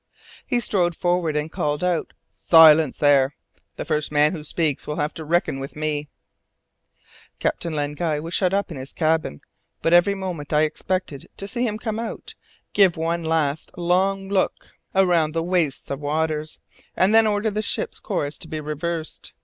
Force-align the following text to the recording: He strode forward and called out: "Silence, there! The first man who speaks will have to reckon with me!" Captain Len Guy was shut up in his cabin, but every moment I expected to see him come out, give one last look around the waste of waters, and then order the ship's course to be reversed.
He 0.47 0.59
strode 0.59 0.95
forward 0.95 1.35
and 1.35 1.51
called 1.51 1.83
out: 1.83 2.13
"Silence, 2.31 2.97
there! 2.97 3.35
The 3.75 3.85
first 3.85 4.11
man 4.11 4.31
who 4.31 4.43
speaks 4.43 4.87
will 4.87 4.95
have 4.95 5.13
to 5.13 5.23
reckon 5.23 5.59
with 5.59 5.75
me!" 5.75 6.07
Captain 7.39 7.71
Len 7.73 7.93
Guy 7.93 8.19
was 8.19 8.33
shut 8.33 8.51
up 8.51 8.71
in 8.71 8.77
his 8.77 8.93
cabin, 8.93 9.41
but 9.83 9.93
every 9.93 10.15
moment 10.15 10.53
I 10.53 10.61
expected 10.63 11.29
to 11.37 11.47
see 11.47 11.67
him 11.67 11.77
come 11.77 11.99
out, 11.99 12.33
give 12.73 12.97
one 12.97 13.23
last 13.23 13.77
look 13.77 14.71
around 14.95 15.33
the 15.35 15.43
waste 15.43 15.91
of 15.91 15.99
waters, 15.99 16.57
and 16.97 17.13
then 17.13 17.27
order 17.27 17.51
the 17.51 17.61
ship's 17.61 17.99
course 17.99 18.39
to 18.39 18.47
be 18.47 18.59
reversed. 18.59 19.33